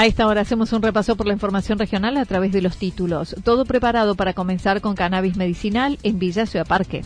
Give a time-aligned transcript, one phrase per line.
[0.00, 3.36] A esta hora hacemos un repaso por la información regional a través de los títulos.
[3.44, 7.02] Todo preparado para comenzar con cannabis medicinal en Villa Ciudad Parque.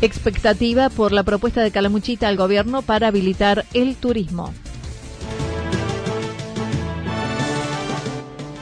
[0.00, 4.54] Expectativa por la propuesta de Calamuchita al gobierno para habilitar el turismo.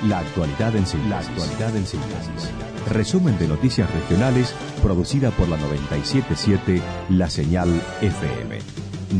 [0.06, 1.10] La actualidad en síntesis.
[1.10, 2.69] La actualidad en.
[2.90, 4.52] Resumen de noticias regionales
[4.82, 7.68] producida por la 977 La Señal
[8.00, 8.58] FM.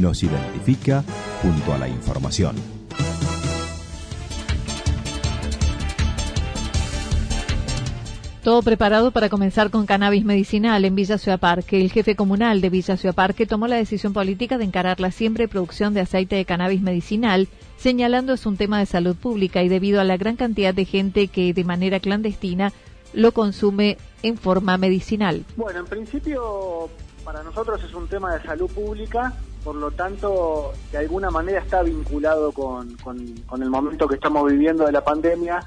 [0.01, 1.05] Nos identifica
[1.41, 2.57] junto a la información.
[8.43, 11.81] Todo preparado para comenzar con cannabis medicinal en Villa Ciudad Parque.
[11.81, 15.45] El jefe comunal de Villa Ciudad Parque tomó la decisión política de encarar la siembra
[15.45, 19.69] y producción de aceite de cannabis medicinal, señalando es un tema de salud pública y
[19.69, 22.73] debido a la gran cantidad de gente que de manera clandestina
[23.13, 25.45] lo consume en forma medicinal.
[25.57, 26.89] Bueno, en principio
[27.25, 31.83] para nosotros es un tema de salud pública, por lo tanto de alguna manera está
[31.83, 32.97] vinculado con,
[33.61, 35.61] el momento que estamos viviendo de la pandemia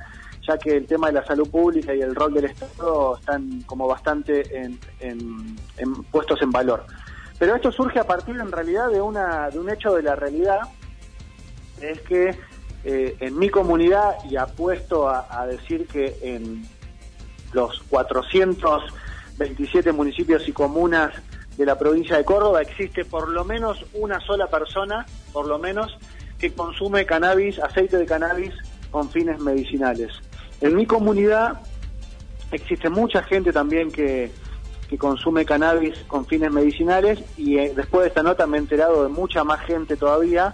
[0.46, 3.88] ya que el tema de la salud pública y el rol del Estado están como
[3.88, 4.44] bastante
[5.00, 5.56] en,
[6.12, 6.86] puestos en valor.
[7.40, 10.60] Pero esto surge a partir en realidad de, una, de un hecho de la realidad,
[11.82, 12.38] es que
[12.84, 16.68] eh, en mi comunidad, y apuesto a, decir que en
[17.54, 21.12] los 427 municipios y comunas
[21.58, 25.98] de la provincia de Córdoba existe por lo menos una sola persona, por lo menos,
[26.40, 28.54] que consume cannabis, aceite de cannabis
[28.92, 30.12] con fines medicinales.
[30.62, 31.62] En mi comunidad
[32.52, 34.32] existe mucha gente también que,
[35.00, 39.10] consume cannabis con fines medicinales y eh, después de esta nota me he enterado de
[39.10, 40.54] mucha más gente todavía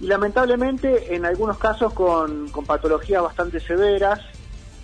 [0.00, 4.18] y lamentablemente en algunos casos con, patologías bastante severas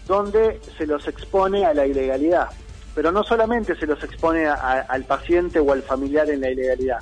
[0.07, 2.49] donde se los expone a la ilegalidad.
[2.95, 6.99] Pero no solamente se los expone al paciente o al familiar en la ilegalidad,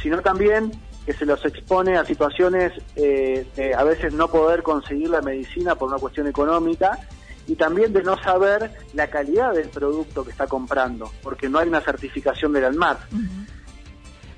[0.00, 0.72] sino también
[1.04, 5.74] que se los expone a situaciones eh, de a veces no poder conseguir la medicina
[5.74, 6.98] por una cuestión económica
[7.46, 11.68] y también de no saber la calidad del producto que está comprando, porque no hay
[11.68, 12.98] una certificación del ANMAT.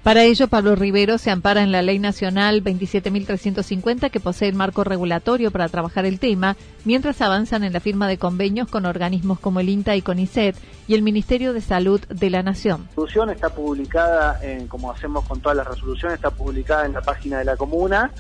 [0.09, 4.83] Para ello, Pablo Rivero se ampara en la Ley Nacional 27.350 que posee el marco
[4.83, 9.61] regulatorio para trabajar el tema, mientras avanzan en la firma de convenios con organismos como
[9.61, 12.85] el INTA y CONICET y el Ministerio de Salud de la Nación.
[12.85, 17.03] La resolución está publicada, en, como hacemos con todas las resoluciones, está publicada en la
[17.03, 18.11] página de la comuna.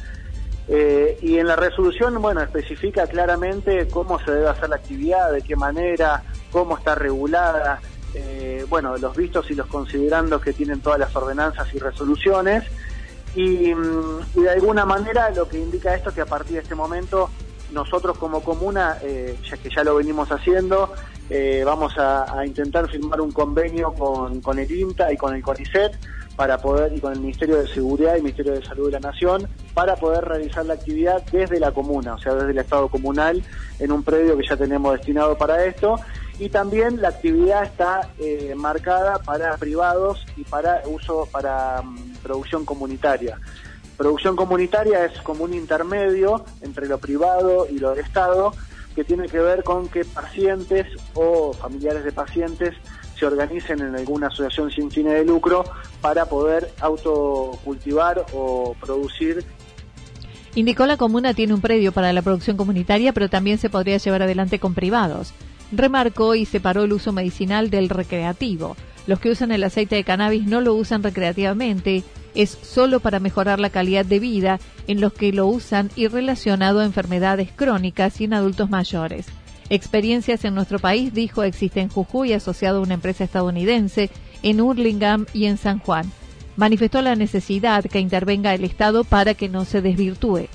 [0.68, 5.40] Eh, y en la resolución, bueno, especifica claramente cómo se debe hacer la actividad, de
[5.40, 7.80] qué manera, cómo está regulada,
[8.14, 12.64] eh, bueno, los vistos y los considerandos que tienen todas las ordenanzas y resoluciones.
[13.34, 16.74] Y, mm, de alguna manera lo que indica esto es que a partir de este
[16.74, 17.30] momento
[17.72, 20.92] nosotros como comuna, eh, ya que ya lo venimos haciendo,
[21.28, 25.92] eh, vamos a, intentar firmar un convenio con, con el INTA y con el CONICET
[26.38, 29.00] para poder, y con el Ministerio de Seguridad y el Ministerio de Salud de la
[29.00, 33.42] Nación, para poder realizar la actividad desde la comuna, o sea, desde el Estado comunal,
[33.80, 35.98] en un predio que ya tenemos destinado para esto
[36.38, 42.64] y también la actividad está eh, marcada para privados y para uso para mm, producción
[42.64, 43.40] comunitaria.
[43.96, 48.52] Producción comunitaria es como un intermedio entre lo privado y lo del Estado
[48.94, 52.74] que tiene que ver con que pacientes o familiares de pacientes
[53.18, 55.64] se organicen en alguna asociación sin fines de lucro
[56.00, 59.44] para poder autocultivar o producir
[60.54, 64.22] Indicó la comuna tiene un predio para la producción comunitaria, pero también se podría llevar
[64.22, 65.32] adelante con privados.
[65.72, 68.76] Remarcó y separó el uso medicinal del recreativo.
[69.06, 72.04] Los que usan el aceite de cannabis no lo usan recreativamente,
[72.34, 76.80] es solo para mejorar la calidad de vida en los que lo usan y relacionado
[76.80, 79.26] a enfermedades crónicas y en adultos mayores.
[79.70, 84.10] Experiencias en nuestro país, dijo, existe en Jujuy asociado a una empresa estadounidense,
[84.42, 86.10] en Hurlingham y en San Juan
[86.58, 90.48] manifestó la necesidad que intervenga el Estado para que no se desvirtúe.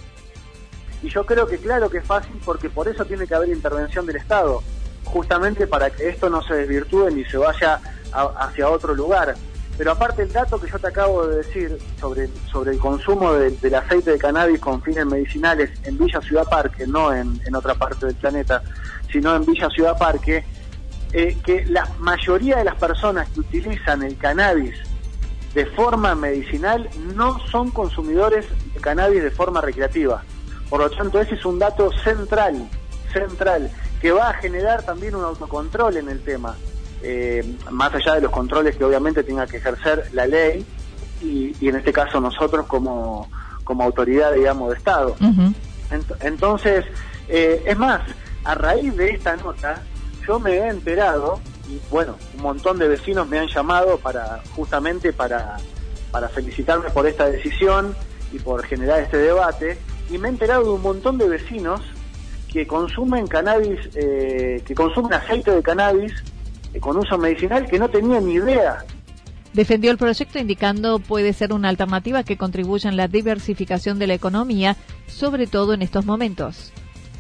[1.02, 4.06] Y yo creo que claro que es fácil porque por eso tiene que haber intervención
[4.06, 4.62] del Estado,
[5.04, 7.80] justamente para que esto no se desvirtúe ni se vaya
[8.14, 9.36] hacia otro lugar.
[9.78, 13.76] Pero aparte el dato que yo te acabo de decir sobre, sobre el consumo del
[13.76, 18.16] aceite de cannabis con fines medicinales en Villa Ciudad Parque, no en, otra parte del
[18.16, 18.62] planeta,
[19.12, 20.46] sino en Villa Ciudad Parque,
[21.12, 24.76] eh, que la mayoría de las personas que utilizan el cannabis
[25.56, 30.24] de forma medicinal no son consumidores de cannabis de forma recreativa.
[30.70, 32.68] Por lo tanto, ese es un dato central,
[33.12, 33.72] central,
[34.04, 36.58] que va a generar también un autocontrol en el tema,
[37.02, 40.66] eh, más allá de los controles que obviamente tenga que ejercer la ley
[41.22, 43.30] y, en este caso nosotros como,
[43.64, 45.16] como autoridad, digamos, de Estado.
[46.20, 46.84] entonces,
[47.30, 48.02] eh, es más,
[48.44, 49.82] a raíz de esta nota,
[50.28, 51.40] yo me he enterado
[51.70, 55.56] y bueno, un montón de vecinos me han llamado para justamente para,
[56.12, 57.96] para felicitarme por esta decisión
[58.34, 59.78] y por generar este debate
[60.10, 61.80] y me he enterado de un montón de vecinos
[62.54, 66.14] que consumen cannabis, eh, que consumen aceite de cannabis
[66.74, 68.86] eh, con uso medicinal que no tenían ni idea.
[69.54, 74.14] Defendió el proyecto indicando puede ser una alternativa que contribuya en la diversificación de la
[74.14, 74.78] economía,
[75.08, 76.72] sobre todo en estos momentos.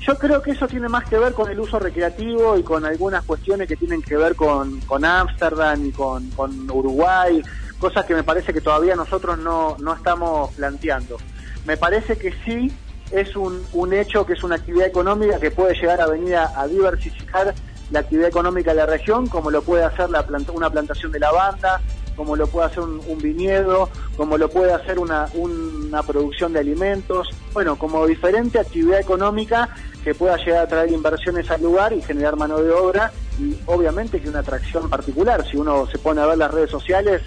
[0.02, 3.24] Yo creo que eso tiene más que ver con el uso recreativo y con algunas
[3.24, 6.30] cuestiones que tienen que ver con Ámsterdam y con,
[6.70, 7.42] Uruguay,
[7.80, 11.18] cosas que me parece que todavía nosotros no, no estamos planteando.
[11.66, 12.72] Me parece que sí
[13.14, 16.68] es un, un hecho que es una actividad económica que puede llegar a venir a,
[16.68, 17.54] diversificar
[17.92, 21.80] la actividad económica de la región, como lo puede hacer la una plantación de lavanda,
[22.16, 27.30] como lo puede hacer un, viñedo, como lo puede hacer una, una producción de alimentos,
[27.54, 29.70] bueno, como diferente actividad económica
[30.04, 34.20] que pueda llegar a traer inversiones al lugar y generar mano de obra y obviamente
[34.22, 35.46] que una atracción particular.
[35.50, 37.22] Si uno se pone a ver las redes sociales,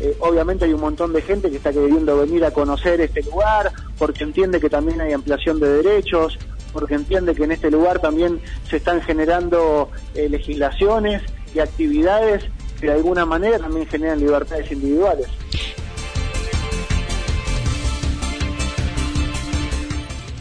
[0.00, 3.72] eh, obviamente hay un montón de gente que está queriendo venir a conocer este lugar
[3.98, 6.38] porque entiende que también hay ampliación de derechos,
[6.72, 11.22] porque entiende que en este lugar también se están generando eh, legislaciones
[11.54, 12.44] y actividades
[12.80, 15.28] que de alguna manera también generan libertades individuales.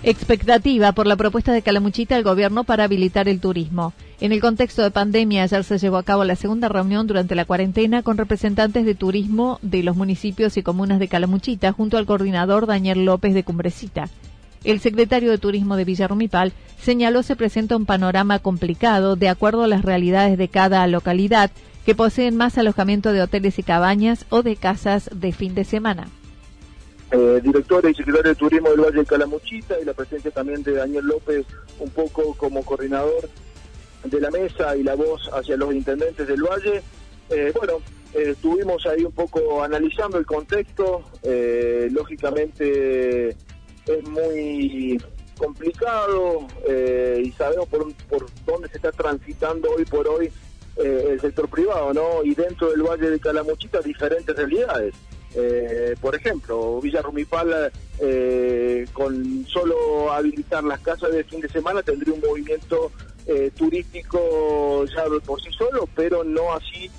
[0.05, 3.93] Expectativa por la propuesta de Calamuchita al gobierno para habilitar el turismo.
[4.19, 7.45] En el contexto de pandemia, ayer se llevó a cabo la segunda reunión durante la
[7.45, 12.67] cuarentena con representantes de turismo de los municipios y comunas de Calamuchita junto al coordinador
[12.67, 14.09] Daniel López de Cumbrecita.
[14.65, 16.51] El secretario de Turismo de Villarrumipal
[16.81, 21.49] señaló se presenta un panorama complicado de acuerdo a las realidades de cada localidad
[21.85, 26.09] que poseen más alojamiento de hoteles y cabañas o de casas de fin de semana.
[27.15, 31.05] Eh, y secretario de Turismo del Valle de Calamuchita y la presencia también de Daniel
[31.05, 31.45] López
[31.77, 33.29] un poco como coordinador
[34.03, 36.81] de la mesa y la voz hacia los intendentes del Valle.
[37.29, 37.73] Eh, bueno,
[38.15, 41.03] eh, estuvimos ahí un poco analizando el contexto,
[41.91, 44.99] lógicamente es muy
[45.37, 50.31] complicado y sabemos por, por dónde se está transitando hoy por hoy
[50.75, 52.23] eh, el sector privado, ¿no?
[52.23, 54.95] Y dentro del Valle de Calamuchita diferentes realidades.
[55.35, 61.81] Eh, por ejemplo, Villa Rumipal, eh, con solo habilitar las casas de fin de semana,
[61.81, 62.91] tendría un movimiento
[63.55, 66.91] turístico ya por sí solo, pero no así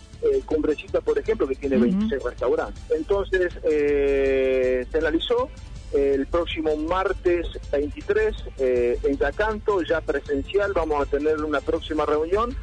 [0.47, 2.83] Cumbrecita, por ejemplo, que tiene 26 restaurantes.
[2.97, 5.51] Entonces, se analizó
[5.93, 12.57] el próximo martes 23 en Yacanto, ya presencial, vamos a tener una próxima reunión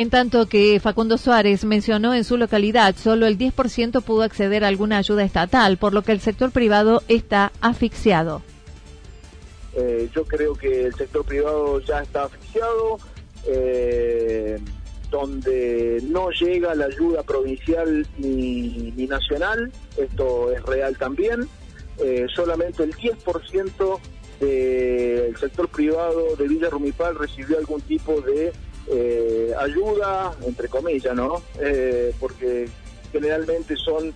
[0.00, 4.68] en tanto que Facundo Suárez mencionó en su localidad solo el 10% pudo acceder a
[4.68, 8.42] alguna ayuda estatal, por lo que el sector privado está asfixiado.
[9.74, 12.98] Eh, yo creo que el sector privado ya está asfixiado,
[13.46, 14.58] eh,
[15.10, 21.46] donde no llega la ayuda provincial ni, nacional, esto es real también,
[21.98, 24.00] eh, solamente el 10%
[24.40, 28.50] del sector privado de Villa Rumipal recibió algún tipo de
[28.90, 31.42] eh, ayuda, entre comillas, ¿no?
[31.60, 32.68] Eh, porque
[33.12, 34.12] generalmente son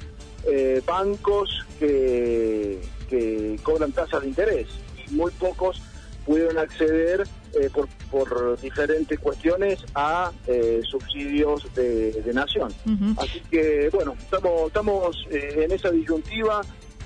[0.47, 4.67] eh, bancos que, que cobran tasas de interés
[5.07, 5.81] y muy pocos
[6.27, 7.25] pudieron acceder
[7.73, 12.73] por, por diferentes cuestiones a eh, subsidios de, nación.
[13.17, 16.63] Así que, bueno, estamos, estamos en esa disyuntiva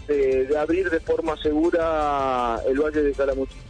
[0.06, 3.60] de, de, abrir de forma segura el Valle de Calamuchita.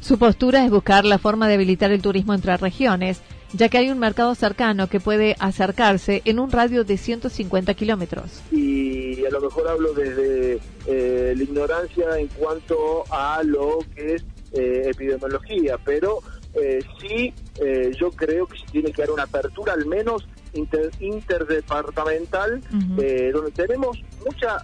[0.00, 3.22] Su postura es buscar la forma de habilitar el turismo entre regiones,
[3.54, 8.42] ya que hay un mercado cercano que puede acercarse en un radio de 150 kilómetros.
[8.50, 14.24] Y a lo mejor hablo desde eh, la ignorancia en cuanto a lo que es
[14.52, 16.20] eh, epidemiología, pero
[16.54, 17.32] eh, sí
[17.98, 24.58] yo creo que se tiene que dar una apertura al menos interdepartamental, donde tenemos mucha,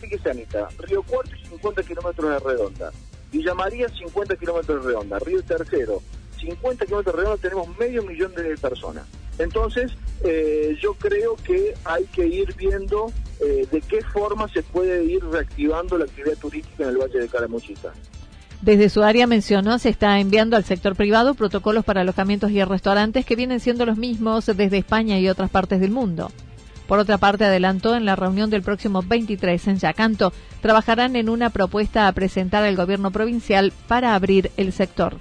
[0.00, 2.90] fíjese Anita, Río Cuarto y 50 kilómetros de redonda.
[3.30, 5.18] Villa María, 50 kilómetros de redonda.
[5.18, 6.02] Río Tercero,
[6.44, 9.04] 50 kilómetros de redonda, tenemos medio millón de personas.
[9.38, 15.04] Entonces, eh, yo creo que hay que ir viendo eh, de qué forma se puede
[15.04, 17.92] ir reactivando la actividad turística en el Valle de Calamuchita.
[18.62, 23.26] Desde su área mencionó se está enviando al sector privado protocolos para alojamientos y restaurantes
[23.26, 26.30] que vienen siendo los mismos desde España y otras partes del mundo.
[26.86, 31.50] Por otra parte, adelantó en la reunión del próximo 23 en Yacanto, trabajarán en una
[31.50, 35.16] propuesta a presentar al gobierno provincial para abrir el sector.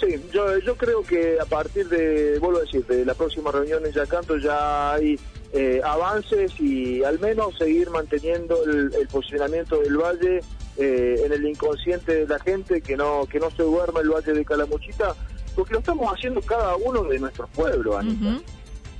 [0.00, 3.84] Sí, yo, yo creo que a partir de, vuelvo a decir, de la próxima reunión
[3.84, 5.18] en Yacanto ya hay
[5.52, 10.40] eh, avances y al menos seguir manteniendo el, posicionamiento del valle
[10.76, 14.32] eh, en el inconsciente de la gente, que no que no se duerma el valle
[14.32, 15.16] de Calamuchita,
[15.56, 18.40] porque lo estamos haciendo cada uno de nuestros pueblos, Anita.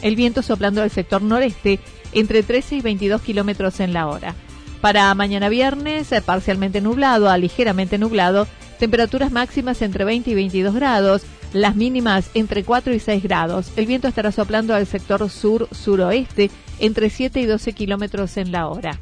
[0.00, 1.80] el viento soplando del sector noreste
[2.12, 4.34] entre 13 y 22 kilómetros en la hora.
[4.80, 8.46] Para mañana viernes, eh, parcialmente nublado a ligeramente nublado,
[8.82, 11.22] temperaturas máximas entre 20 y 22 grados,
[11.52, 13.70] las mínimas entre 4 y 6 grados.
[13.76, 18.98] El viento estará soplando al sector sur-suroeste entre 7 y 12 kilómetros en la hora.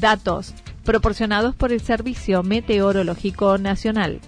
[0.00, 4.18] Datos proporcionados por el Servicio Meteorológico Nacional.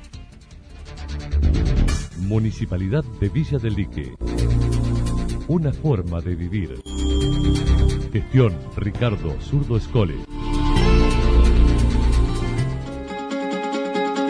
[2.19, 4.15] Municipalidad de Villa del Lique.
[5.49, 6.81] Una forma de vivir.
[8.13, 10.15] Gestión Ricardo Zurdo Escole.